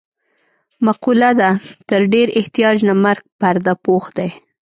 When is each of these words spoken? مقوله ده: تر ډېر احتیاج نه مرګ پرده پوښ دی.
مقوله 0.85 1.31
ده: 1.39 1.49
تر 1.89 2.01
ډېر 2.13 2.27
احتیاج 2.39 2.77
نه 2.87 2.93
مرګ 3.05 3.23
پرده 3.39 3.73
پوښ 3.85 4.03
دی. 4.17 4.29